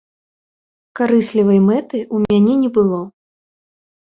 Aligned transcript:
Карыслівай 0.99 1.59
мэты 1.67 1.99
ў 2.15 2.33
мяне 2.33 2.53
не 2.63 2.69
было. 2.79 2.99